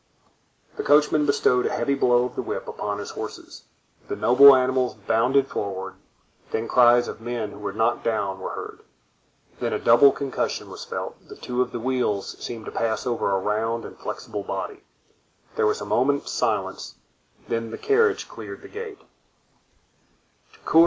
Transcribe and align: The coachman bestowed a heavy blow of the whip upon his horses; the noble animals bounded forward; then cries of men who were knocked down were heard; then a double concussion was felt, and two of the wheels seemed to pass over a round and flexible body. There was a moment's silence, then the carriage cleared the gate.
The 0.77 0.83
coachman 0.83 1.27
bestowed 1.27 1.67
a 1.67 1.77
heavy 1.77 1.93
blow 1.93 2.25
of 2.25 2.33
the 2.35 2.41
whip 2.41 2.67
upon 2.67 2.97
his 2.97 3.11
horses; 3.11 3.65
the 4.07 4.15
noble 4.15 4.55
animals 4.55 4.95
bounded 4.95 5.47
forward; 5.47 5.93
then 6.49 6.67
cries 6.67 7.07
of 7.07 7.21
men 7.21 7.51
who 7.51 7.59
were 7.59 7.71
knocked 7.71 8.03
down 8.03 8.39
were 8.39 8.49
heard; 8.49 8.79
then 9.59 9.73
a 9.73 9.77
double 9.79 10.11
concussion 10.11 10.71
was 10.71 10.83
felt, 10.85 11.17
and 11.29 11.39
two 11.43 11.61
of 11.61 11.71
the 11.71 11.79
wheels 11.79 12.35
seemed 12.43 12.65
to 12.65 12.71
pass 12.71 13.05
over 13.05 13.29
a 13.29 13.37
round 13.39 13.85
and 13.85 13.95
flexible 13.95 14.41
body. 14.41 14.81
There 15.55 15.67
was 15.67 15.81
a 15.81 15.85
moment's 15.85 16.31
silence, 16.31 16.95
then 17.47 17.69
the 17.69 17.77
carriage 17.77 18.27
cleared 18.27 18.63
the 18.63 18.69
gate. 18.69 19.03